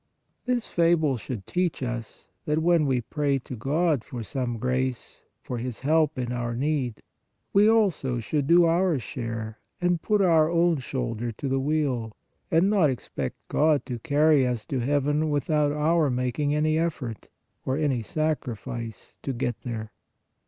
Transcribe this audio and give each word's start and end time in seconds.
This 0.45 0.67
fable 0.67 1.15
should 1.17 1.45
teach 1.45 1.83
us 1.83 2.27
that, 2.45 2.57
when 2.63 2.87
we 2.87 3.01
pray 3.01 3.37
to 3.37 3.55
God 3.55 4.03
for 4.03 4.23
some 4.23 4.57
grace, 4.57 5.21
for 5.43 5.59
His 5.59 5.81
help 5.81 6.17
in 6.17 6.31
our 6.31 6.55
need, 6.55 7.03
we 7.53 7.69
also 7.69 8.19
should 8.19 8.47
do 8.47 8.65
our 8.65 8.97
share 8.97 9.59
and 9.79 10.01
put 10.01 10.19
our 10.19 10.49
own 10.49 10.79
shoulder 10.79 11.31
to 11.33 11.47
the 11.47 11.59
wheel, 11.59 12.17
and 12.49 12.67
not 12.67 12.77
50 12.87 12.87
PRAYER 12.87 12.91
expect 12.91 13.37
God 13.47 13.85
to 13.85 13.99
carry 13.99 14.47
us 14.47 14.65
to 14.65 14.79
heaven 14.79 15.29
without 15.29 15.71
our 15.71 16.09
mak 16.09 16.39
ing 16.39 16.55
any 16.55 16.79
effort, 16.79 17.27
or 17.63 17.77
any 17.77 18.01
sacrifice 18.01 19.19
to 19.21 19.33
get 19.33 19.61
there. 19.61 19.91